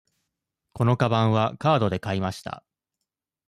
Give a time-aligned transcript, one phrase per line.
[0.73, 2.63] このかばんはカードで買いました。